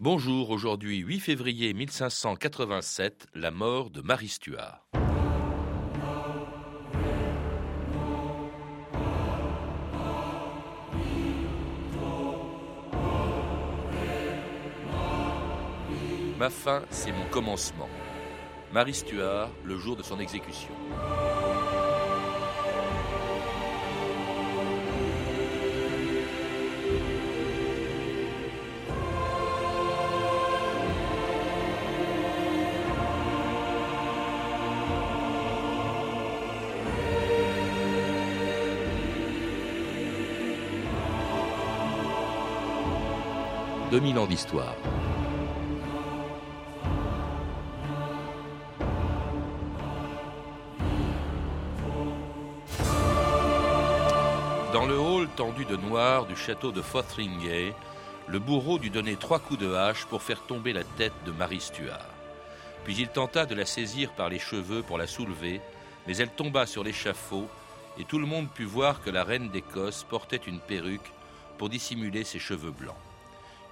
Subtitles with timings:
[0.00, 4.86] Bonjour, aujourd'hui 8 février 1587, la mort de Marie Stuart.
[16.38, 17.88] Ma fin, c'est mon commencement.
[18.72, 20.74] Marie Stuart, le jour de son exécution.
[43.90, 44.74] 2000 ans d'histoire.
[54.74, 57.74] Dans le hall tendu de noir du château de Fotheringay,
[58.26, 61.60] le bourreau dut donner trois coups de hache pour faire tomber la tête de Marie
[61.60, 62.10] Stuart.
[62.84, 65.62] Puis il tenta de la saisir par les cheveux pour la soulever,
[66.06, 67.48] mais elle tomba sur l'échafaud
[67.98, 71.10] et tout le monde put voir que la reine d'Écosse portait une perruque
[71.56, 73.07] pour dissimuler ses cheveux blancs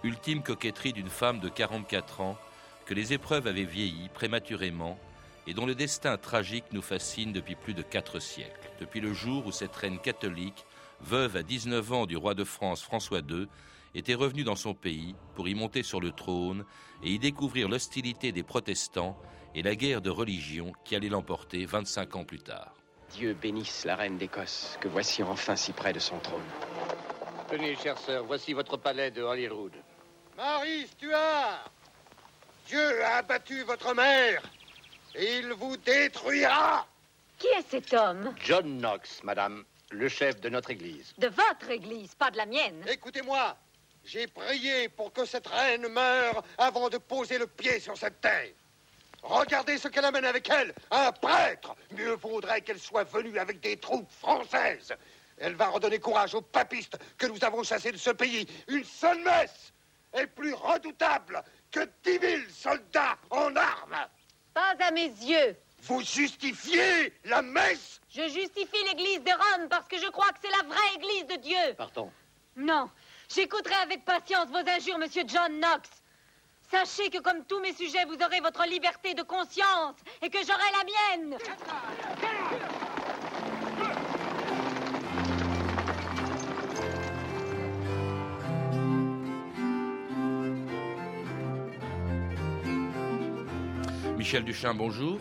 [0.02, 2.39] ultime coquetterie d'une femme de 44 ans
[2.84, 4.98] que les épreuves avaient vieilli prématurément
[5.47, 9.47] et dont le destin tragique nous fascine depuis plus de quatre siècles, depuis le jour
[9.47, 10.64] où cette reine catholique,
[11.00, 13.47] veuve à 19 ans du roi de France François II,
[13.94, 16.64] était revenue dans son pays pour y monter sur le trône
[17.02, 19.17] et y découvrir l'hostilité des protestants
[19.55, 22.74] et la guerre de religion qui allait l'emporter 25 ans plus tard.
[23.12, 26.42] Dieu bénisse la reine d'Écosse, que voici enfin si près de son trône.
[27.48, 29.72] Tenez, chère sœur, voici votre palais de Holyrood.
[30.36, 31.70] Marie Stuart,
[32.66, 34.42] Dieu a abattu votre mère
[35.14, 36.86] et il vous détruira.
[37.39, 38.34] Qui est cet homme?
[38.44, 41.14] John Knox, madame, le chef de notre église.
[41.19, 42.84] De votre église, pas de la mienne.
[42.89, 43.56] Écoutez-moi,
[44.05, 48.51] j'ai prié pour que cette reine meure avant de poser le pied sur cette terre.
[49.23, 51.74] Regardez ce qu'elle amène avec elle, un prêtre.
[51.92, 54.95] Mieux vaudrait qu'elle soit venue avec des troupes françaises.
[55.39, 58.47] Elle va redonner courage aux papistes que nous avons chassés de ce pays.
[58.69, 59.73] Une seule messe
[60.13, 64.07] est plus redoutable que dix mille soldats en armes.
[64.55, 65.57] Pas à mes yeux.
[65.83, 68.01] Vous justifiez la messe?
[68.08, 71.36] Je justifie l'église de Rome parce que je crois que c'est la vraie église de
[71.42, 71.75] Dieu.
[71.77, 72.11] Pardon.
[72.57, 72.91] Non,
[73.29, 75.91] j'écouterai avec patience vos injures, monsieur John Knox.
[76.70, 80.70] Sachez que comme tous mes sujets, vous aurez votre liberté de conscience et que j'aurai
[80.73, 81.39] la mienne.
[94.27, 95.20] Michel Duchamp, bonjour.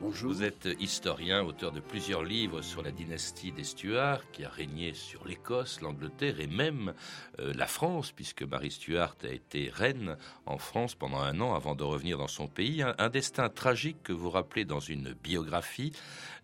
[0.00, 0.32] Bonjour.
[0.32, 4.94] Vous êtes historien, auteur de plusieurs livres sur la dynastie des Stuarts qui a régné
[4.94, 6.94] sur l'Écosse, l'Angleterre et même
[7.40, 10.16] euh, la France, puisque Marie Stuart a été reine
[10.46, 12.82] en France pendant un an avant de revenir dans son pays.
[12.82, 15.92] Un, un destin tragique que vous rappelez dans une biographie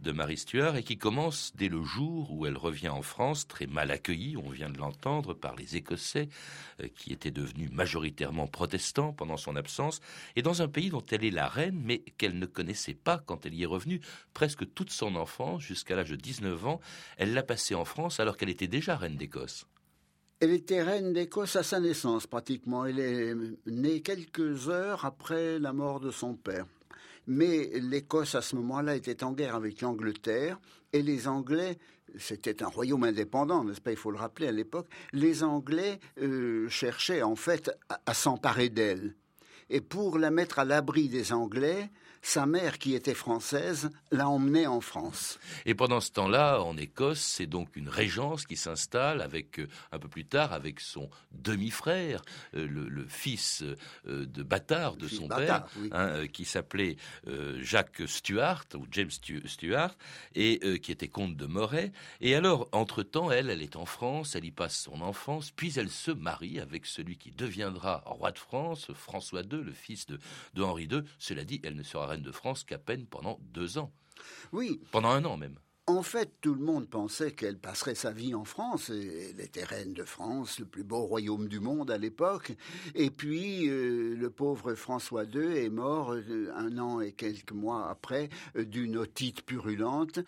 [0.01, 3.67] de Marie Stuart et qui commence dès le jour où elle revient en France, très
[3.67, 6.29] mal accueillie, on vient de l'entendre, par les Écossais
[6.81, 10.01] euh, qui étaient devenus majoritairement protestants pendant son absence,
[10.37, 13.44] et dans un pays dont elle est la reine, mais qu'elle ne connaissait pas quand
[13.47, 14.01] elle y est revenue
[14.33, 16.81] presque toute son enfance, jusqu'à l'âge de 19 ans.
[17.17, 19.67] Elle l'a passée en France alors qu'elle était déjà reine d'Écosse.
[20.41, 22.85] Elle était reine d'Écosse à sa naissance pratiquement.
[22.85, 23.35] Elle est
[23.67, 26.67] née quelques heures après la mort de son père.
[27.27, 30.59] Mais l'Écosse à ce moment-là était en guerre avec l'Angleterre
[30.93, 31.79] et les Anglais,
[32.19, 33.91] c'était un royaume indépendant, n'est-ce pas?
[33.91, 34.87] Il faut le rappeler à l'époque.
[35.13, 39.15] Les Anglais euh, cherchaient en fait à, à s'emparer d'elle.
[39.71, 41.91] Et pour la mettre à l'abri des Anglais,
[42.27, 45.39] sa mère, qui était française, l'a emmenée en France.
[45.67, 49.99] Et pendant ce temps-là, en Écosse, c'est donc une régence qui s'installe avec, euh, un
[49.99, 52.23] peu plus tard, avec son demi-frère,
[52.55, 53.63] euh, le, le fils
[54.07, 55.91] euh, de bâtard de son bâtard, père, oui.
[55.93, 56.97] hein, qui s'appelait
[57.61, 59.95] Jacques Stuart, ou James Stu- Stuart,
[60.35, 61.93] et qui était comte de Moray.
[62.23, 65.91] Et alors, entre-temps, elle, elle est en France, elle y passe son enfance, puis elle
[65.91, 70.19] se marie avec celui qui deviendra roi de France, François II, le fils de,
[70.55, 71.03] de Henri II.
[71.19, 73.93] Cela dit, elle ne sera reine de France qu'à peine pendant deux ans,
[74.53, 75.59] Oui, pendant un an même.
[75.87, 78.89] En fait, tout le monde pensait qu'elle passerait sa vie en France.
[78.89, 82.53] Elle était reine de France, le plus beau royaume du monde à l'époque.
[82.95, 87.91] Et puis, euh, le pauvre François II est mort euh, un an et quelques mois
[87.91, 90.21] après euh, d'une otite purulente.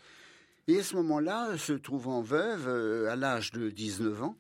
[0.69, 2.69] Et à ce moment-là, se trouvant veuve,
[3.09, 4.37] à l'âge de 19 ans,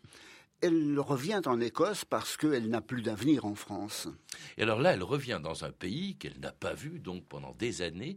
[0.63, 4.09] elle revient en Écosse parce qu'elle n'a plus d'avenir en France.
[4.57, 7.83] Et alors là, elle revient dans un pays qu'elle n'a pas vu donc pendant des
[7.83, 8.17] années,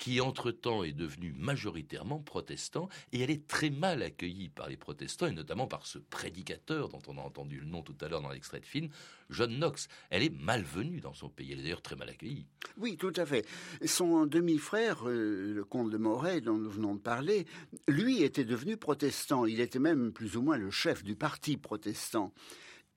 [0.00, 5.26] qui entre-temps est devenu majoritairement protestant, et elle est très mal accueillie par les protestants,
[5.26, 8.30] et notamment par ce prédicateur dont on a entendu le nom tout à l'heure dans
[8.30, 8.88] l'extrait de film,
[9.28, 9.88] John Knox.
[10.08, 12.46] Elle est malvenue dans son pays, elle est d'ailleurs très mal accueillie.
[12.78, 13.46] Oui, tout à fait.
[13.84, 17.44] Son demi-frère, euh, le comte de Moret, dont nous venons de parler,
[17.86, 19.44] lui était devenu protestant.
[19.44, 22.32] Il était même plus ou moins le chef du parti protestant.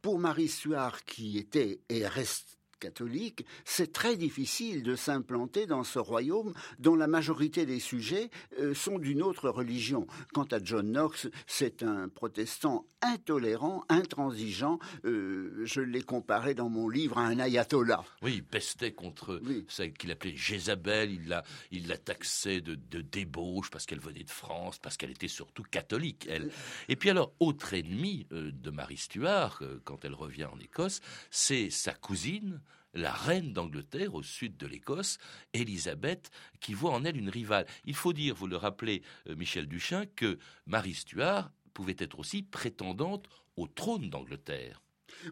[0.01, 5.99] Pour Marie Stuart, qui était et reste catholique, c'est très difficile de s'implanter dans ce
[5.99, 10.05] royaume dont la majorité des sujets euh, sont d'une autre religion.
[10.33, 14.79] Quant à John Knox, c'est un protestant intolérant, intransigeant.
[15.05, 18.03] Euh, je l'ai comparé dans mon livre à un ayatollah.
[18.21, 21.11] Oui, il pestait contre celle qu'il appelait Jézabel.
[21.11, 25.27] Il la, il la taxait de, débauche parce qu'elle venait de France, parce qu'elle était
[25.29, 26.51] surtout catholique, elle.
[26.89, 30.99] Et puis alors, autre ennemi euh, de Marie Stuart, quand elle revient en Écosse,
[31.31, 32.61] c'est sa cousine,
[32.93, 35.17] la reine d'Angleterre au sud de l'Écosse,
[35.53, 36.29] Élisabeth,
[36.59, 37.65] qui voit en elle une rivale.
[37.85, 42.43] Il faut dire, vous le rappelez, euh, Michel Duchin, que Marie Stuart pouvait être aussi
[42.43, 43.27] prétendante
[43.57, 44.81] au trône d'Angleterre.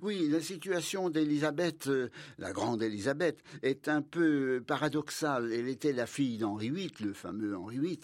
[0.02, 5.52] Oui, la situation d'Élisabeth, euh, la grande Élisabeth, est un peu paradoxale.
[5.52, 8.00] Elle était la fille d'Henri VIII, le fameux Henri VIII,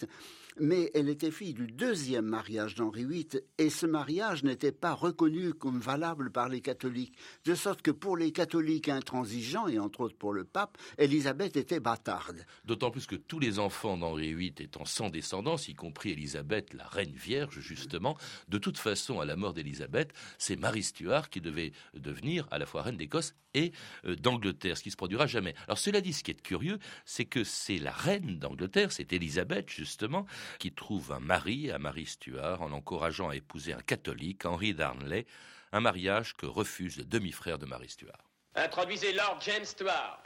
[0.60, 5.52] mais elle était fille du deuxième mariage d'Henri VIII, et ce mariage n'était pas reconnu
[5.52, 10.16] comme valable par les catholiques, de sorte que pour les catholiques intransigeants, et entre autres
[10.16, 12.44] pour le pape, Élisabeth était bâtarde.
[12.64, 16.86] D'autant plus que tous les enfants d'Henri VIII étant sans descendance, y compris Élisabeth, la
[16.86, 18.16] reine vierge, justement,
[18.48, 22.66] de toute façon, à la mort d'Élisabeth, c'est Marie Stuart qui devait devenir à la
[22.66, 23.72] fois reine d'Écosse et
[24.04, 25.54] euh, d'Angleterre, ce qui se produira jamais.
[25.66, 29.70] Alors cela dit, ce qui est curieux, c'est que c'est la reine d'Angleterre, c'est Élisabeth
[29.70, 30.26] justement,
[30.58, 35.26] qui trouve un mari à Marie Stuart en l'encourageant à épouser un catholique, Henry Darnley,
[35.72, 38.24] un mariage que refuse le demi-frère de Marie Stuart.
[38.54, 40.22] Introduisez Lord James Stuart.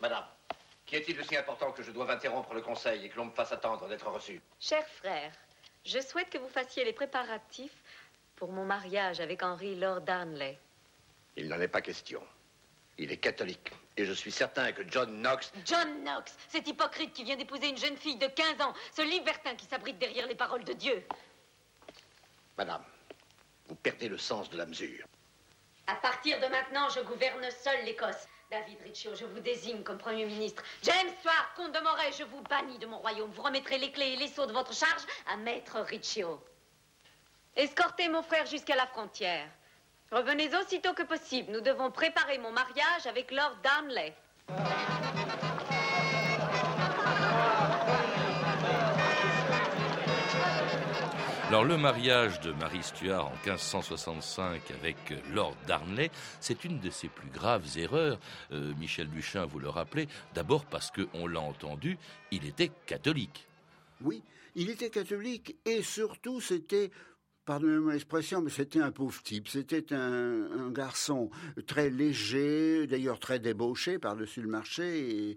[0.00, 0.24] Madame,
[0.86, 3.32] qui est-il de si important que je doive interrompre le conseil et que l'on me
[3.32, 4.40] fasse attendre d'être reçu?
[4.58, 5.32] Cher frère,
[5.84, 7.82] je souhaite que vous fassiez les préparatifs
[8.36, 10.58] pour mon mariage avec Henry Lord Darnley.
[11.36, 12.22] Il n'en est pas question.
[13.00, 13.72] Il est catholique.
[13.96, 15.50] Et je suis certain que John Knox...
[15.64, 19.54] John Knox, cet hypocrite qui vient d'épouser une jeune fille de 15 ans, ce libertin
[19.54, 21.02] qui s'abrite derrière les paroles de Dieu.
[22.58, 22.84] Madame,
[23.68, 25.06] vous perdez le sens de la mesure.
[25.86, 28.28] À partir de maintenant, je gouverne seul l'Écosse.
[28.50, 30.62] David Riccio, je vous désigne comme Premier ministre.
[30.82, 33.30] James Stuart, comte de Moray, je vous bannis de mon royaume.
[33.30, 36.44] Vous remettrez les clés et les sceaux de votre charge à Maître Riccio.
[37.56, 39.48] Escortez mon frère jusqu'à la frontière.
[40.12, 41.52] Revenez aussitôt que possible.
[41.52, 44.12] Nous devons préparer mon mariage avec Lord Darnley.
[51.46, 54.96] Alors le mariage de Marie Stuart en 1565 avec
[55.32, 56.10] Lord Darnley,
[56.40, 58.18] c'est une de ses plus graves erreurs.
[58.50, 61.98] Euh, Michel Duchin vous le rappelez, d'abord parce qu'on l'a entendu,
[62.32, 63.46] il était catholique.
[64.00, 64.22] Oui,
[64.56, 66.90] il était catholique et surtout c'était
[67.44, 69.48] pardonnez-moi l'expression, mais c'était un pauvre type.
[69.48, 71.30] C'était un, garçon
[71.66, 75.36] très léger, d'ailleurs très débauché par-dessus le marché,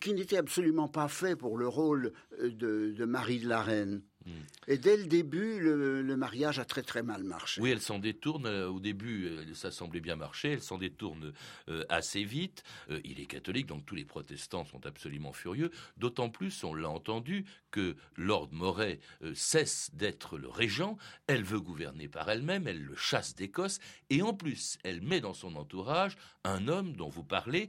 [0.00, 2.12] qui n'était absolument pas fait pour le rôle
[2.42, 4.02] de, de mari de la reine.
[4.26, 4.30] Mm.
[4.68, 7.60] Et dès le début, le, mariage a très très mal marché.
[7.60, 8.46] Oui, elle s'en détourne.
[8.46, 10.52] Euh, au début, euh, ça semblait bien marcher.
[10.52, 11.32] Elle s'en détourne
[11.68, 12.62] euh, assez vite.
[13.04, 15.70] il est catholique, donc tous les protestants sont absolument furieux.
[15.96, 19.00] D'autant plus, on l'a entendu, que Lord Moray
[19.34, 20.96] cesse d'être le régent.
[21.26, 22.66] Elle veut gouverner par elle-même.
[22.66, 23.80] Elle le chasse d'Écosse.
[24.08, 27.68] Et en plus, elle met dans son entourage un homme dont vous parlez,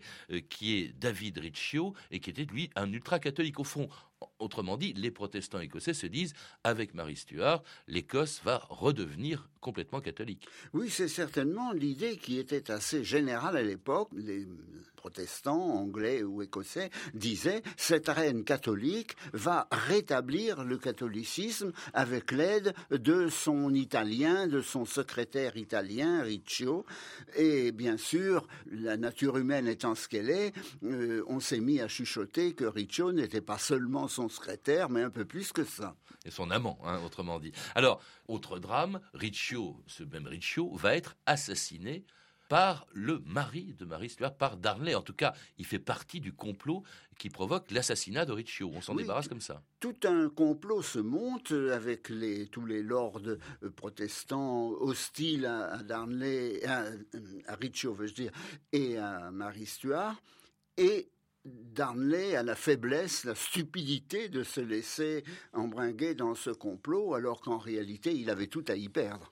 [0.50, 3.60] qui est David Riccio, et qui était lui un ultra-catholique.
[3.60, 3.90] Au fond,
[4.40, 6.34] Autrement dit, les protestants écossais se disent,
[6.64, 10.48] avec Marie Stuart, l'Écosse va redevenir complètement catholique.
[10.74, 14.10] Oui, c'est certainement l'idée qui était assez générale à l'époque.
[14.16, 14.48] Les
[14.96, 23.30] protestants, anglais ou écossais, disaient, cette reine catholique va rétablir le catholicisme avec l'aide de
[23.30, 26.86] son italien, de son secrétaire italien, Riccio.
[27.36, 31.88] Et bien sûr, la nature humaine étant ce qu'elle est, euh, on s'est mis à
[31.88, 35.96] chuchoter que Riccio n'était pas seulement son secrétaire, mais un peu plus que ça.
[36.26, 37.52] Et son amant, hein, autrement dit.
[37.76, 42.06] Alors, autre drame, Riccio, ce même Riccio, va être assassiné
[42.50, 44.96] par le mari de Marie Stuart, par Darnley.
[44.96, 46.84] En tout cas, il fait partie du complot
[47.18, 48.72] qui provoque l'assassinat de Riccio.
[48.74, 49.62] On s'en débarrasse comme ça.
[49.80, 56.66] Tout un complot se monte avec les, tous les lords euh, protestants hostiles à, Darnley,
[56.66, 56.86] à,
[57.48, 58.32] à Riccio, veux-je dire,
[58.72, 60.22] et à Marie Stuart.
[60.78, 61.10] Et
[61.48, 65.24] Darnley a la faiblesse, la stupidité de se laisser
[65.54, 69.30] embringuer dans ce complot, alors qu'en réalité, il avait tout à y perdre.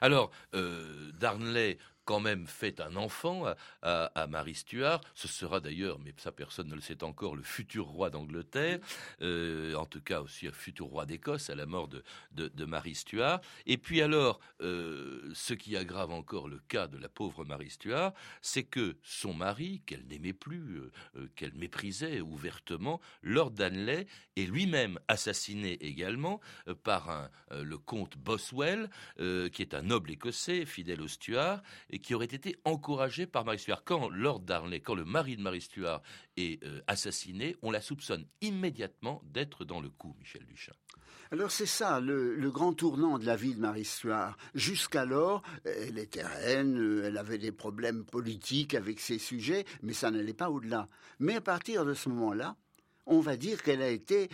[0.00, 3.44] Alors, euh, Darnley quand même fait un enfant
[3.82, 5.00] à, Marie Stuart.
[5.14, 8.78] Ce sera d'ailleurs, mais ça personne ne le sait encore, le futur roi d'Angleterre,
[9.20, 13.40] euh, en tout cas aussi un futur roi d'Écosse à la mort de, Marie Stuart.
[13.66, 18.14] Et puis alors, euh, ce qui aggrave encore le cas de la pauvre Marie Stuart,
[18.40, 20.80] c'est que son mari, qu'elle n'aimait plus,
[21.16, 26.40] euh, qu'elle méprisait ouvertement, Lord Danley, est lui-même assassiné également
[26.84, 31.62] par un, le comte Boswell, qui est un noble écossais, fidèle aux Stuart,
[31.98, 33.84] qui aurait été encouragé par Marie Stuart.
[33.84, 36.02] Quand Lord Darnley, quand le mari de Marie Stuart
[36.36, 40.72] est euh, assassiné, on la soupçonne immédiatement d'être dans le coup, Michel Duchin.
[41.32, 44.36] Alors c'est ça, le, grand tournant de la vie de Marie Stuart.
[44.54, 50.34] Jusqu'alors, elle était reine, elle avait des problèmes politiques avec ses sujets, mais ça n'allait
[50.34, 50.88] pas au-delà.
[51.18, 52.56] Mais à partir de ce moment-là,
[53.06, 54.28] on va dire qu'elle a été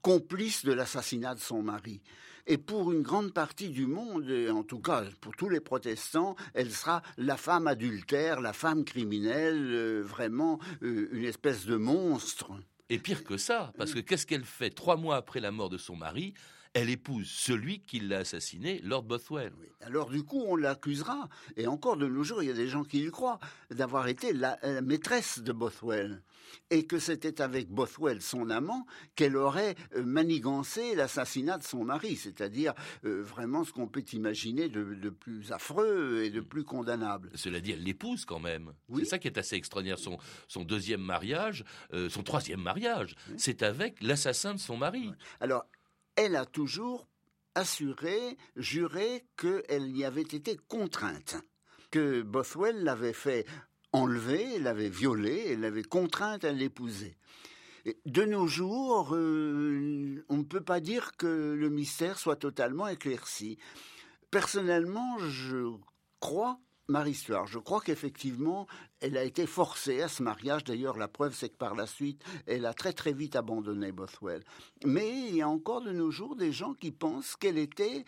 [0.00, 2.02] complice de l'assassinat de son mari.
[2.46, 6.34] Et pour une grande partie du monde, et en tout cas pour tous les protestants,
[6.54, 12.50] elle sera la femme adultère, la femme criminelle, euh, vraiment euh, une espèce de monstre.
[12.88, 15.78] Et pire que ça, parce que qu'est-ce qu'elle fait trois mois après la mort de
[15.78, 16.34] son mari?
[16.74, 19.52] Elle épouse celui qui l'a assassiné, Lord Bothwell.
[19.82, 22.84] Alors du coup, on l'accusera, et encore de nos jours, il y a des gens
[22.84, 26.22] qui le croient, d'avoir été la, maîtresse de Bothwell,
[26.70, 28.86] et que c'était avec Bothwell, son amant,
[29.16, 32.74] qu'elle aurait euh, manigancé l'assassinat de son mari, c'est-à-dire
[33.04, 37.30] euh, vraiment ce qu'on peut imaginer de, plus affreux et de plus condamnable.
[37.34, 38.72] Cela dit, elle l'épouse quand même.
[38.96, 39.98] C'est ça qui est assez extraordinaire.
[39.98, 45.10] Son, son deuxième mariage, euh, son troisième mariage, c'est avec l'assassin de son mari.
[45.40, 45.64] Alors,
[46.16, 47.06] elle a toujours
[47.54, 51.36] assuré, juré qu'elle y avait été contrainte,
[51.90, 53.46] que Bothwell l'avait fait
[53.92, 57.16] enlever, l'avait violée, l'avait contrainte à l'épouser.
[58.06, 63.58] De nos jours, euh, on ne peut pas dire que le mystère soit totalement éclairci.
[64.30, 65.72] Personnellement, je
[66.20, 67.46] crois Marie Stuart.
[67.46, 68.66] Je crois qu'effectivement,
[69.00, 70.64] elle a été forcée à ce mariage.
[70.64, 74.42] D'ailleurs, la preuve, c'est que par la suite, elle a très très vite abandonné Bothwell.
[74.84, 78.04] Mais il y a encore de nos jours des gens qui pensent qu'elle était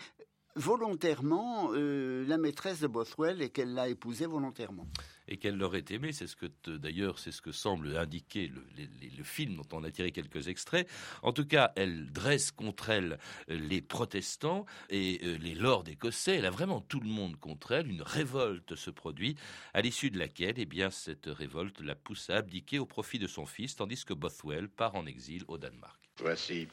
[0.57, 4.87] volontairement euh, la maîtresse de Bothwell et qu'elle l'a épousé volontairement
[5.29, 6.13] et qu'elle l'aurait aimé.
[6.13, 10.13] C'est ce que d'ailleurs c'est ce que semble indiquer le, film dont on a tiré
[10.13, 10.89] quelques extraits.
[11.23, 16.37] En tout cas, elle dresse contre elle euh, les protestants et euh, les lords écossais.
[16.37, 17.89] Elle a vraiment tout le monde contre elle.
[17.89, 19.37] Une révolte se produit,
[19.73, 23.27] à l'issue de laquelle, eh bien, cette révolte la pousse à abdiquer au profit de
[23.27, 25.99] son fils, tandis que Bothwell part en exil au Danemark.
[26.19, 26.69] Voici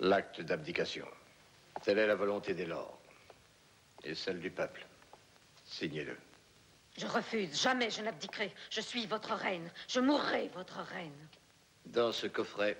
[0.00, 1.06] l'acte d'abdication.
[1.82, 3.00] Telle est la volonté des lords
[4.04, 4.86] et celle du peuple.
[5.64, 6.16] Signez-le.
[6.96, 7.60] Je refuse.
[7.60, 8.52] Jamais je n'abdiquerai.
[8.70, 9.70] Je suis votre reine.
[9.88, 11.28] Je mourrai votre reine.
[11.86, 12.78] Dans ce coffret,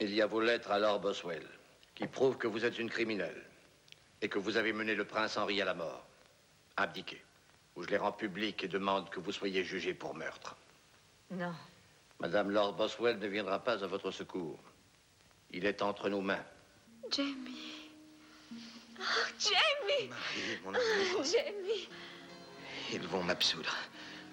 [0.00, 1.46] il y a vos lettres à Lord Boswell,
[1.94, 3.44] qui prouvent que vous êtes une criminelle
[4.20, 6.06] et que vous avez mené le prince Henri à la mort.
[6.76, 7.22] Abdiquez,
[7.74, 10.56] ou je les rends publics et demande que vous soyez jugé pour meurtre.
[11.30, 11.54] Non.
[12.20, 14.58] Madame Lord Boswell ne viendra pas à votre secours.
[15.50, 16.44] Il est entre nos mains.
[17.10, 17.88] Jamie.
[19.00, 19.04] Oh,
[19.38, 20.08] Jamie.
[20.08, 21.24] Marie, mon amour.
[21.24, 21.88] Jamie.
[22.92, 23.74] Ils vont m'absoudre,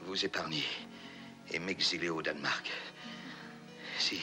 [0.03, 0.63] vous épargner
[1.51, 2.71] et m'exiler au Danemark.
[3.97, 4.21] Si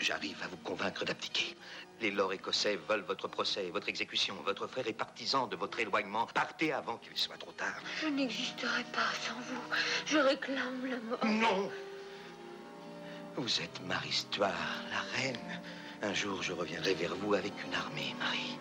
[0.00, 1.54] j'arrive à vous convaincre d'abdiquer,
[2.00, 4.34] les lords écossais veulent votre procès, votre exécution.
[4.44, 6.26] Votre frère est partisan de votre éloignement.
[6.34, 7.80] Partez avant qu'il soit trop tard.
[8.00, 9.62] Je n'existerai pas sans vous.
[10.06, 11.24] Je réclame la mort.
[11.24, 11.70] Non
[13.36, 15.60] Vous êtes Marie Stuart, la reine.
[16.02, 18.58] Un jour, je reviendrai vers vous avec une armée, Marie.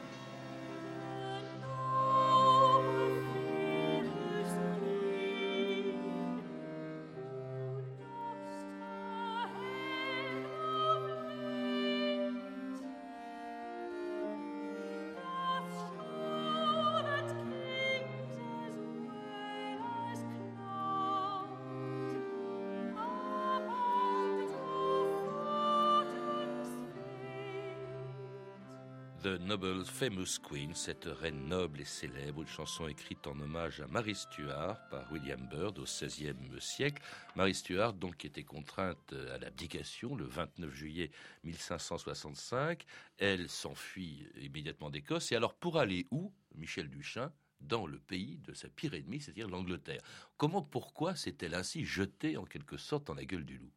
[29.46, 34.14] Noble Famous Queen, cette reine noble et célèbre, une chanson écrite en hommage à Mary
[34.14, 37.02] Stuart par William Byrd au XVIe siècle.
[37.36, 41.12] Mary Stuart, donc, qui était contrainte à l'abdication le 29 juillet
[41.44, 42.86] 1565.
[43.18, 45.32] Elle s'enfuit immédiatement d'Écosse.
[45.32, 47.32] Et alors, pour aller où, Michel Duchin?
[47.60, 50.02] Dans le pays de sa pire ennemie, c'est-à-dire l'Angleterre.
[50.38, 53.72] Comment, pourquoi s'est-elle ainsi jetée en quelque sorte dans la gueule du loup?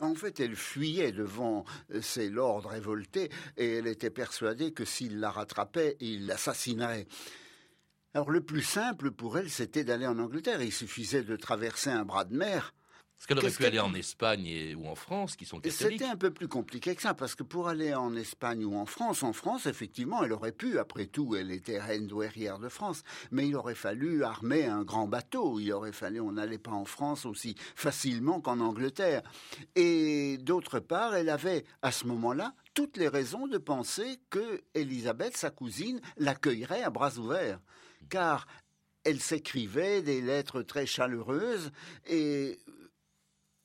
[0.00, 5.18] En fait, elle fuyait devant euh, ces lords révoltés et elle était persuadée que s'il
[5.20, 7.06] la rattrapait, il l'assassinerait.
[8.14, 10.62] Alors le plus simple pour elle, c'était d'aller en Angleterre.
[10.62, 12.74] Il suffisait de traverser un bras de mer
[13.18, 15.98] Parce qu'elle aurait pu aller en Espagne ou en France, qui sont catholiques.
[15.98, 18.86] C'était un peu plus compliqué que ça, parce que pour aller en Espagne ou en
[18.86, 23.02] France, en France, effectivement, elle aurait pu, après tout, elle était reine douairière de France,
[23.32, 26.84] mais il aurait fallu armer un grand bateau, il aurait fallu, on n'allait pas en
[26.84, 29.22] France aussi facilement qu'en Angleterre.
[29.74, 35.36] Et d'autre part, elle avait, à ce moment-là, toutes les raisons de penser que Élisabeth,
[35.36, 37.58] sa cousine, l'accueillerait à bras ouverts.
[38.10, 38.46] Car
[39.02, 41.72] elle s'écrivait des lettres très chaleureuses
[42.06, 42.58] et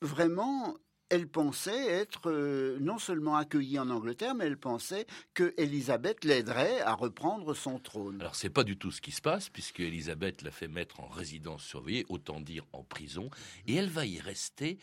[0.04, 0.76] vraiment,
[1.08, 6.80] elle pensait être euh, non seulement accueillie en Angleterre, mais elle pensait que Élisabeth l'aiderait
[6.80, 8.20] à reprendre son trône.
[8.20, 11.06] Alors c'est pas du tout ce qui se passe, puisque Élisabeth l'a fait mettre en
[11.06, 13.30] résidence surveillée, autant dire en prison,
[13.66, 14.78] et elle va y rester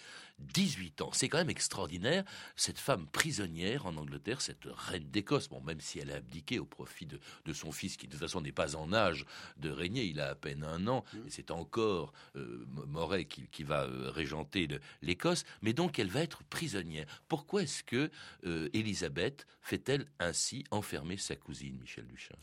[0.53, 1.11] 18 ans.
[1.13, 2.23] C'est quand même extraordinaire,
[2.55, 6.65] cette femme prisonnière en Angleterre, cette reine d'Écosse, bon, même si elle a abdiqué au
[6.65, 7.19] profit de,
[7.53, 9.25] son fils, qui de toute façon n'est pas en âge
[9.57, 11.17] de régner, il a à peine un an, mmh.
[11.27, 14.67] et c'est encore euh, Moret qui, va euh, régenter
[15.01, 17.05] l'Écosse, mais donc elle va être prisonnière.
[17.27, 18.09] Pourquoi est-ce que
[18.45, 22.35] euh, Élisabeth fait-elle ainsi enfermer sa cousine, Michel Duchin?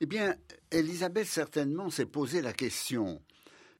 [0.00, 0.36] Eh bien,
[0.70, 3.22] Élisabeth certainement s'est posé la question.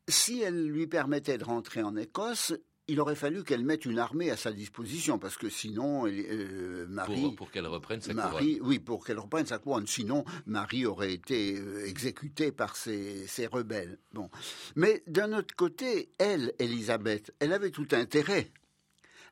[0.09, 2.55] Si elle lui permettait de rentrer en Écosse,
[2.89, 7.33] il aurait fallu qu'elle mette une armée à sa disposition, parce que sinon, euh, Marie...
[7.35, 8.59] Pour, qu'elle reprenne sa couronne.
[8.63, 9.87] Oui, pour qu'elle reprenne sa couronne.
[9.87, 13.99] Sinon, Marie aurait été euh, exécutée par ses, rebelles.
[14.13, 14.31] Bon.
[14.77, 18.51] Mais d'un autre côté, elle, Élisabeth, elle avait tout intérêt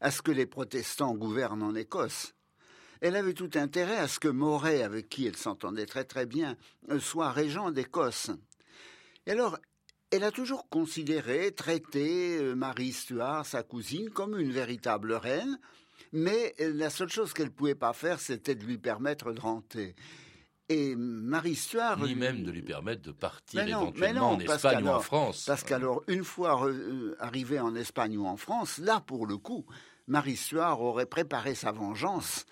[0.00, 2.34] à ce que les protestants gouvernent en Écosse.
[3.00, 6.56] Elle avait tout intérêt à ce que Moret, avec qui elle s'entendait très très bien,
[6.90, 8.30] euh, soit régent d'Écosse.
[9.26, 9.58] Et alors,
[10.14, 15.58] elle a toujours considéré, traité euh, Marie Stuart, sa cousine, comme une véritable reine,
[16.12, 19.96] mais la seule chose qu'elle ne pouvait pas faire, c'était de lui permettre de rentrer.
[20.68, 21.98] Et Marie Stuart...
[21.98, 25.44] Ni même de lui permettre de partir éventuellement en Espagne ou en France.
[25.46, 29.66] Parce qu'alors, une fois euh, arrivée en Espagne ou en France, là, pour le coup,
[30.06, 32.46] Marie Stuart aurait préparé sa vengeance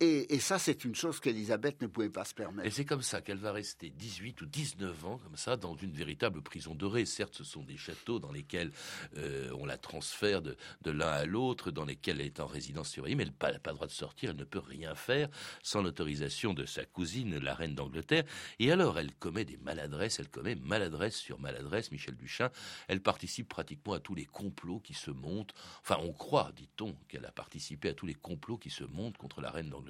[0.00, 2.66] et, ça, c'est une chose qu'Elisabeth ne pouvait pas se permettre.
[2.66, 5.92] Et c'est comme ça qu'elle va rester 18 ou 19 ans, comme ça, dans une
[5.92, 7.06] véritable prison dorée.
[7.06, 8.72] Certes, ce sont des châteaux dans lesquels
[9.16, 13.14] euh, on la transfère de, l'un à l'autre, dans lesquels elle est en résidence surveillée,
[13.14, 15.28] mais elle n'a pas, pas, le droit de sortir, elle ne peut rien faire
[15.62, 18.24] sans l'autorisation de sa cousine, la reine d'Angleterre.
[18.58, 22.50] Et alors, elle commet des maladresses, elle commet maladresse sur maladresse, Michel Duchin.
[22.88, 25.54] Elle participe pratiquement à tous les complots qui se montent.
[25.82, 29.40] Enfin, on croit, dit-on, qu'elle a participé à tous les complots qui se montent contre
[29.40, 29.83] la reine d'Angleterre.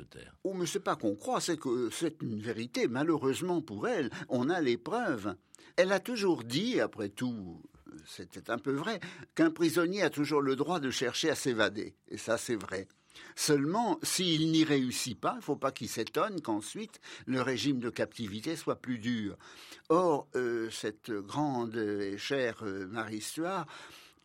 [0.44, 2.88] Oh, mais c'est pas qu'on croit, c'est que c'est une vérité.
[2.88, 5.35] Malheureusement pour elle, on a les preuves.
[5.76, 7.62] Elle a toujours dit, après tout,
[8.07, 9.00] c'était un peu vrai,
[9.35, 11.94] qu'un prisonnier a toujours le droit de chercher à s'évader.
[12.09, 12.88] Et ça, c'est vrai.
[13.37, 17.90] Seulement, s'il n'y réussit pas, il ne faut pas qu'il s'étonne qu'ensuite le régime de
[17.90, 19.37] captivité soit plus dur.
[19.88, 23.66] Or, euh, cette grande et chère euh, Marie Stuart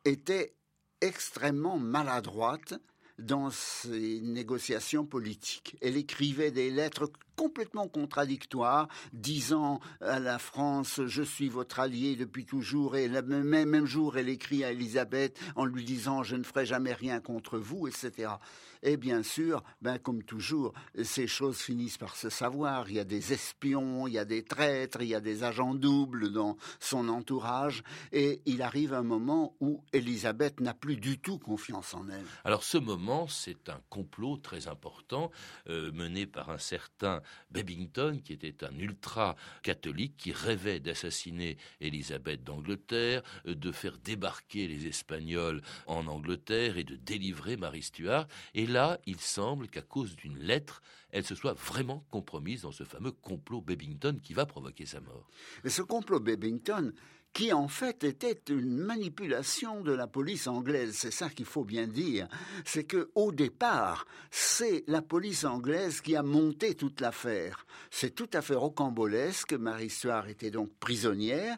[0.06, 0.54] était
[1.02, 2.74] extrêmement maladroite
[3.20, 5.76] dans ses négociations politiques.
[5.82, 12.46] Elle écrivait des lettres complètement contradictoire, disant à la France Je suis votre allié depuis
[12.46, 16.66] toujours, et le même, jour, elle écrit à Elisabeth en lui disant Je ne ferai
[16.66, 18.34] jamais rien contre vous, etc.
[18.82, 20.74] Et bien sûr, ben, comme toujours,
[21.04, 22.90] ces choses finissent par se savoir.
[22.90, 25.76] Il y a des espions, il y a des traîtres, il y a des agents
[25.76, 31.40] doubles dans son entourage, et il arrive un moment où Elisabeth n'a plus du tout
[31.40, 32.26] confiance en elle.
[32.44, 35.32] Alors ce moment, c'est un complot très important
[35.70, 37.22] euh, mené par un certain
[37.52, 44.88] Babington, qui était un ultra-catholique, qui rêvait d'assassiner Élisabeth d'Angleterre, euh, de faire débarquer les
[44.88, 48.28] Espagnols en Angleterre et de délivrer Marie Stuart.
[48.54, 52.84] Et là, il semble qu'à cause d'une lettre, elle se soit vraiment compromise dans ce
[52.84, 55.28] fameux complot Babington qui va provoquer sa mort.
[55.64, 56.94] Et ce complot Babington,
[57.34, 60.96] qui en fait était une manipulation de la police anglaise.
[60.96, 62.28] C'est ça qu'il faut bien dire.
[62.66, 67.66] C'est que au départ, c'est la police anglaise qui a monté toute l'affaire.
[67.92, 69.54] C'est tout à fait rocambolesque.
[69.54, 71.58] Marie Stuart était donc prisonnière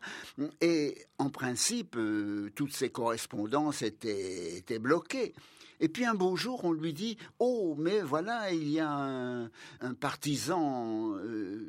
[0.59, 5.33] et en principe, euh, toutes ses correspondances étaient bloquées.
[5.81, 9.49] Et puis un beau jour, on lui dit Oh, mais voilà, il y a un,
[9.99, 11.59] partisan euh,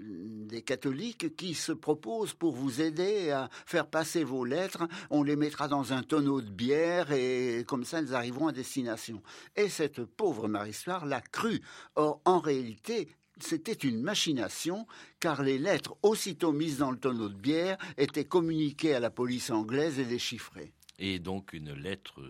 [0.46, 4.86] des catholiques qui se propose pour vous aider à faire passer vos lettres.
[5.08, 9.22] On les mettra dans un tonneau de bière et comme ça, elles arriveront à destination.
[9.56, 11.62] Et cette pauvre Marie-Histoire l'a cru.
[11.96, 13.08] Or, en réalité,
[13.40, 14.86] c'était une machination,
[15.20, 19.50] car les lettres, aussitôt mises dans le tonneau de bière, étaient communiquées à la police
[19.50, 20.74] anglaise et déchiffrées.
[20.98, 22.20] Et donc une lettre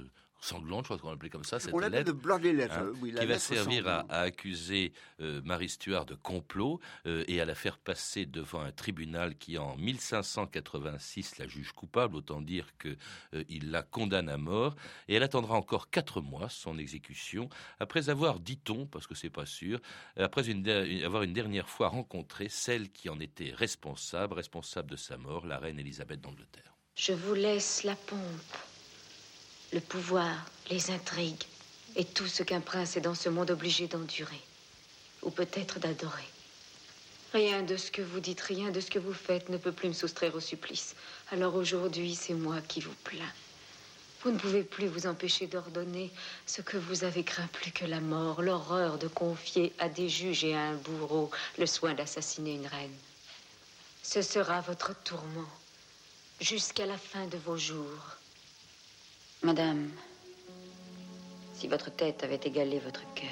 [0.45, 2.13] sanglante, je crois qu'on l'appelait comme ça, cette On l'appelle lettre.
[2.13, 6.15] de Bloody Letter, hein, oui, la qui va servir à, accuser euh, Marie Stuart de
[6.15, 11.73] complot euh, et à la faire passer devant un tribunal qui, en 1586, la juge
[11.73, 12.17] coupable.
[12.17, 12.97] Autant dire que
[13.35, 14.75] euh, il la condamne à mort.
[15.09, 19.47] Et elle attendra encore quatre mois son exécution, après avoir, dit-on, parce que c'est pas
[19.47, 19.81] sûr,
[20.17, 20.69] après une
[21.05, 25.59] avoir une dernière fois rencontré celle qui en était responsable, responsable de sa mort, la
[25.59, 26.77] reine Élisabeth d'Angleterre.
[26.95, 28.19] Je vous laisse la pompe,
[29.73, 30.37] le pouvoir,
[30.71, 31.47] les intrigues
[31.97, 34.41] et tout ce qu'un prince est dans ce monde obligé d'endurer,
[35.23, 36.29] ou peut-être d'adorer.
[37.33, 39.89] Rien de ce que vous dites, rien de ce que vous faites ne peut plus
[39.89, 40.95] me soustraire au supplice.
[41.31, 43.33] Alors aujourd'hui, c'est moi qui vous plains.
[44.23, 46.11] Vous ne pouvez plus vous empêcher d'ordonner
[46.47, 50.45] ce que vous avez craint plus que la mort, l'horreur de confier à des juges
[50.45, 52.97] et à un bourreau le soin d'assassiner une reine.
[54.03, 55.49] Ce sera votre tourment
[56.41, 58.17] jusqu'à la fin de vos jours.
[59.45, 59.91] Madame,
[61.55, 63.29] si votre tête avait égalé votre cœur,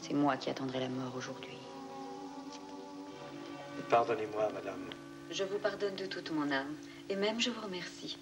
[0.00, 1.58] c'est moi qui attendrai la mort aujourd'hui.
[3.90, 4.88] Pardonnez-moi, madame.
[5.32, 6.76] Je vous pardonne de toute mon âme,
[7.08, 8.18] et même je vous remercie.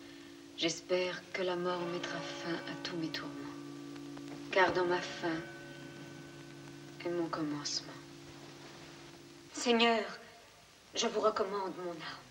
[0.57, 3.35] J'espère que la mort mettra fin à tous mes tourments.
[4.51, 5.37] Car dans ma fin
[7.05, 7.93] est mon commencement.
[9.53, 10.05] Seigneur,
[10.95, 12.24] je vous recommande mon âme.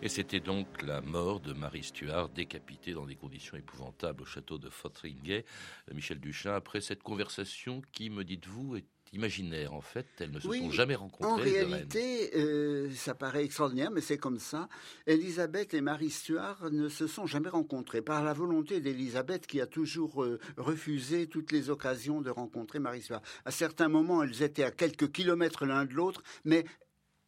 [0.00, 4.58] Et c'était donc la mort de Marie Stuart, décapitée dans des conditions épouvantables au château
[4.58, 5.44] de Fotheringhay.
[5.90, 8.84] Euh, Michel Duchin, après cette conversation qui, me dites-vous, est
[9.14, 11.50] imaginaire en fait, elles ne se Oui, sont jamais En rencontrées.
[11.62, 11.68] reines.
[11.72, 14.68] réalité, euh, ça paraît extraordinaire, mais c'est comme ça.
[15.06, 19.66] Élisabeth et Marie Stuart ne se sont jamais rencontrées par la volonté d'Élisabeth qui a
[19.66, 23.22] toujours euh, refusé toutes les occasions de rencontrer Marie Stuart.
[23.46, 26.66] À certains moments, elles étaient à quelques kilomètres l'un de l'autre, mais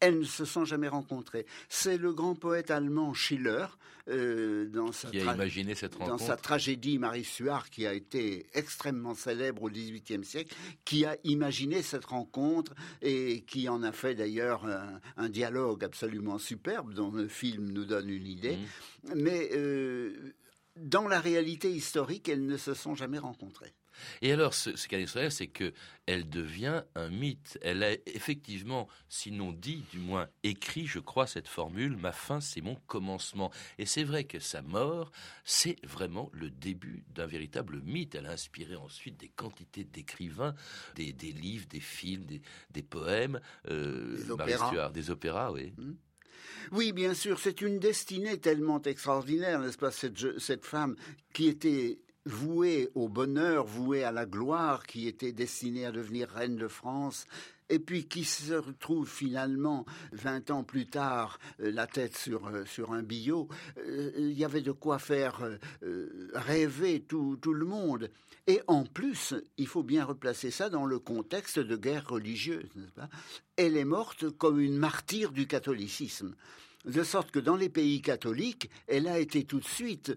[0.00, 1.46] elles ne se sont jamais rencontrées.
[1.68, 3.66] C'est le grand poète allemand Schiller,
[4.08, 7.86] euh, dans sa Qui a tra- imaginé cette dans rencontre sa tragédie Marie Stuart, qui
[7.86, 13.82] a été extrêmement célèbre au XVIIIe siècle, qui a imaginé cette rencontre et qui en
[13.82, 18.56] a fait d'ailleurs un, un dialogue absolument superbe dont le film nous donne une idée.
[19.04, 19.14] Mhm.
[19.22, 20.34] Mais euh,
[20.76, 23.74] dans la réalité historique, elles ne se sont jamais rencontrées.
[24.22, 25.72] Et alors, ce, ce qu'elle est c'est que
[26.06, 27.58] elle devient un mythe.
[27.62, 32.60] Elle a effectivement, sinon dit, du moins écrit, je crois, cette formule ma fin, c'est
[32.60, 33.50] mon commencement.
[33.78, 35.12] Et c'est vrai que sa mort,
[35.44, 38.14] c'est vraiment le début d'un véritable mythe.
[38.14, 40.54] Elle a inspiré ensuite des quantités d'écrivains,
[40.96, 44.66] des, des livres, des films, des, des poèmes, euh, Des opéras.
[44.68, 45.72] Stuart, des opéras, oui.
[46.72, 50.96] Oui, bien sûr, c'est une destinée tellement extraordinaire, n'est-ce pas, cette femme
[51.32, 56.56] qui était vouée au bonheur, vouée à la gloire, qui était destinée à devenir reine
[56.56, 57.26] de France,
[57.70, 62.64] et puis qui se retrouve finalement, 20 ans plus tard, euh, la tête sur, euh,
[62.66, 63.48] sur un billot.
[63.78, 65.40] Euh, Il y avait de quoi faire
[66.34, 68.10] rêver tout, tout le monde.
[68.46, 72.68] Et en plus, il faut bien replacer ça dans le contexte de guerre religieuse,
[73.56, 76.34] Elle est morte comme une martyre du catholicisme.
[76.86, 80.16] De sorte que dans les pays catholiques, elle a été tout de suite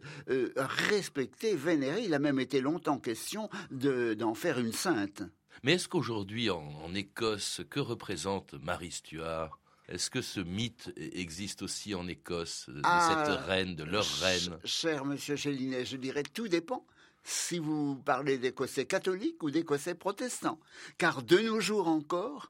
[0.55, 2.05] respectée, vénérée.
[2.05, 5.23] Il a même été longtemps question de- d'en faire une sainte.
[5.61, 9.59] Mais est-ce qu'aujourd'hui, en, en Écosse, que représente Marie Stuart?
[9.89, 14.39] Est-ce que ce mythe existe aussi en Écosse, de Ah, cette reine, de leur reine?
[14.39, 16.85] Ch- Cher monsieur Gélinet, je dirais tout dépend
[17.25, 20.59] si vous parlez d'Écossais catholiques ou d'Écossais protestants.
[20.97, 22.49] Car de nos jours encore,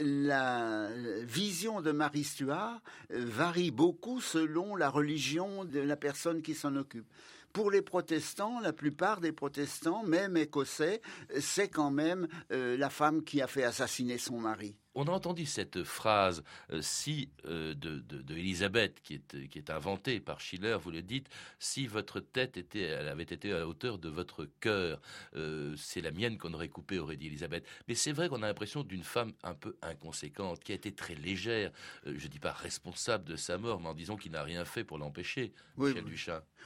[0.00, 0.88] la
[1.22, 7.06] vision de Marie Stuart varie beaucoup selon la religion de la personne qui s'en occupe.
[7.52, 11.02] Pour les protestants, la plupart des protestants, même écossais,
[11.38, 14.76] c'est quand même euh, la femme qui a fait assassiner son mari.
[14.94, 19.58] On a entendu cette phrase euh, si euh, de, de, de Élisabeth qui est, qui
[19.58, 21.28] est inventée par Schiller, vous le dites,
[21.58, 25.00] si votre tête était, elle avait été à la hauteur de votre cœur,
[25.34, 27.66] euh, c'est la mienne qu'on aurait coupée, aurait dit Élisabeth.
[27.88, 31.14] Mais c'est vrai qu'on a l'impression d'une femme un peu inconséquente, qui a été très
[31.14, 31.72] légère,
[32.06, 34.84] euh, je dis pas responsable de sa mort, mais en disant qu'il n'a rien fait
[34.84, 36.12] pour l'empêcher, Oui, Michel oui.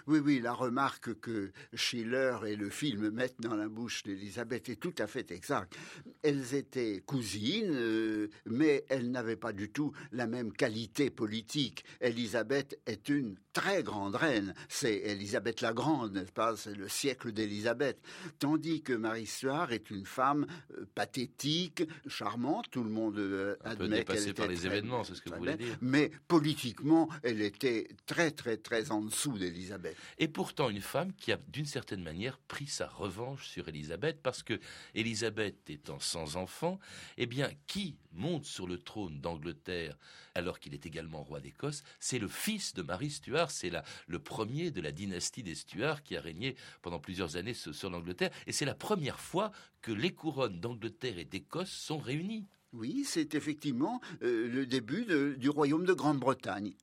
[0.07, 4.77] Oui, oui, la remarque que Schiller et le film mettent dans la bouche d'Elisabeth est
[4.77, 5.77] tout à fait exacte.
[6.23, 8.15] Elles étaient cousines, euh,
[8.46, 11.85] mais elles n'avaient pas du tout la même qualité politique.
[12.00, 14.53] Elisabeth est une très grande reine.
[14.69, 16.55] C'est Elisabeth la Grande, n'est-ce pas?
[16.57, 17.99] C'est le siècle d'Elisabeth.
[18.38, 22.66] Tandis que Marie Stuart est une femme euh, pathétique, charmante.
[22.71, 25.31] Tout le monde euh, Un admet qu'elle était par les très- événements, c'est ce que
[25.31, 25.79] vous voulez dire.
[25.81, 29.97] Mais politiquement, elle était très, très, très en dessous d'Elisabeth.
[30.19, 34.42] Et pourtant une femme qui a d'une certaine manière pris sa revanche sur Élisabeth parce
[34.42, 34.61] que
[34.95, 36.79] Élisabeth étant sans enfant,
[37.16, 39.97] eh bien qui monte sur le trône d'Angleterre
[40.35, 43.73] alors qu'il est également roi d'Écosse, c'est le fils de Marie Stuart C'est
[44.07, 48.31] le premier de la dynastie des Stuarts qui a régné pendant plusieurs années sur l'Angleterre.
[48.47, 52.47] Et c'est la première fois que les couronnes d'Angleterre et d'Écosse sont réunies.
[52.73, 55.07] Oui, c'est effectivement euh, le début
[55.39, 56.75] du royaume de Grande-Bretagne.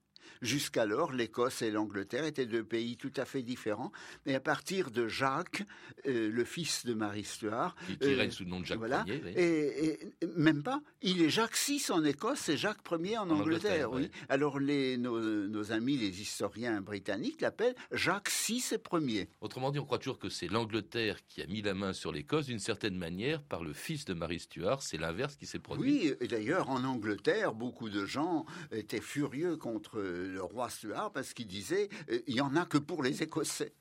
[0.42, 3.92] Jusqu'alors, l'Écosse et l'Angleterre étaient deux pays tout à fait différents.
[4.26, 5.64] Mais à partir de Jacques,
[6.06, 9.22] euh, le fils de Marie Stuart, qui, qui règne sous le nom de Jacques Ier,
[9.36, 10.00] et,
[10.36, 13.92] même pas, il est Jacques VI en Écosse et Jacques Ier en, Angleterre.
[13.92, 14.10] oui.
[14.30, 19.30] Alors les, nos, amis, les historiens britanniques, l'appellent Jacques VI et Ier.
[19.42, 22.48] Autrement dit, on croit toujours que c'est l'Angleterre qui a mis la main sur l'Écosse
[22.48, 24.82] d'une certaine manière par le fils de Marie Stuart.
[24.82, 25.92] C'est l'inverse qui s'est produit.
[25.92, 31.34] Oui, et d'ailleurs en Angleterre, beaucoup de gens étaient furieux contre le roi Stuart parce
[31.34, 33.74] qu'il disait euh, il y en a que pour les Écossais.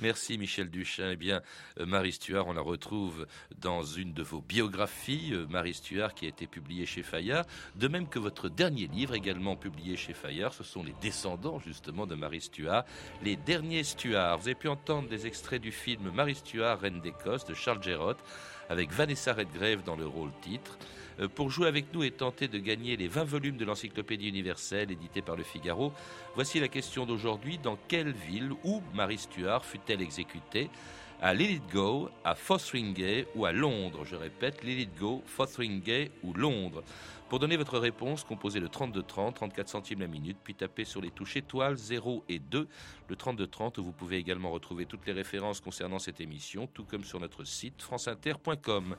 [0.00, 1.10] Merci Michel Duchin.
[1.12, 1.42] Eh bien,
[1.78, 3.26] euh, Marie Stuart, on la retrouve
[3.58, 7.46] dans une de vos biographies, euh, Marie Stuart, qui a été publiée chez Fayard.
[7.76, 12.06] De même que votre dernier livre, également publié chez Fayard, ce sont les descendants justement
[12.06, 12.84] de Marie Stuart,
[13.22, 14.38] les derniers Stuart.
[14.38, 18.18] Vous avez pu entendre des extraits du film Marie Stuart, reine d'Écosse de Charles Gerrott
[18.68, 20.78] avec Vanessa Redgrave dans le rôle titre.
[21.20, 24.90] Euh, pour jouer avec nous et tenter de gagner les 20 volumes de l'Encyclopédie universelle
[24.90, 25.92] édité par le Figaro,
[26.34, 27.58] voici la question d'aujourd'hui.
[27.58, 30.70] Dans quelle ville où Marie Stuart fut-elle exécutée?
[31.20, 34.04] À Lilithgow, à Fotheringay ou à Londres?
[34.04, 36.84] Je répète, Lilithgow, Fotheringay ou Londres?
[37.28, 41.10] Pour donner votre réponse, composez le 3230, 34 centimes la minute, puis tapez sur les
[41.10, 42.66] touches étoiles 0 et 2,
[43.08, 47.04] le 3230, où vous pouvez également retrouver toutes les références concernant cette émission, tout comme
[47.04, 48.96] sur notre site franceinter.com.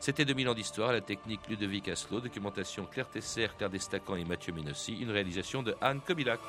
[0.00, 4.54] C'était 2000 ans d'histoire, la technique Ludovic Aslo, documentation Claire Tesser, Claire Destacan et Mathieu
[4.54, 6.40] Menossi, une réalisation de Anne Kobilac.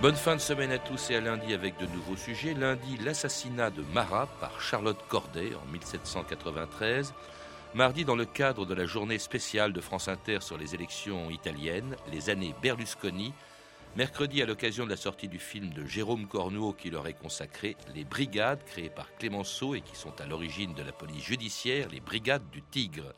[0.00, 2.54] Bonne fin de semaine à tous et à lundi avec de nouveaux sujets.
[2.54, 7.12] Lundi, l'assassinat de Marat par Charlotte Corday en 1793.
[7.74, 11.96] Mardi, dans le cadre de la journée spéciale de France Inter sur les élections italiennes,
[12.10, 13.34] les années Berlusconi.
[13.94, 17.76] Mercredi, à l'occasion de la sortie du film de Jérôme Cornuau qui leur est consacré,
[17.94, 22.00] les brigades créées par Clémenceau et qui sont à l'origine de la police judiciaire, les
[22.00, 23.14] brigades du Tigre.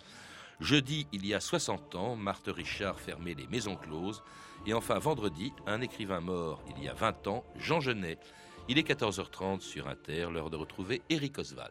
[0.58, 4.22] Jeudi, il y a 60 ans, Marthe Richard fermait les maisons closes.
[4.66, 8.18] Et enfin, vendredi, un écrivain mort il y a 20 ans, Jean Genet.
[8.68, 11.68] Il est 14h30 sur Inter, l'heure de retrouver Éric Oswald.